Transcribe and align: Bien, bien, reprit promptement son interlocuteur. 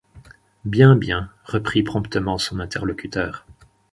Bien, 0.65 0.95
bien, 0.95 1.29
reprit 1.43 1.83
promptement 1.83 2.39
son 2.39 2.59
interlocuteur. 2.59 3.45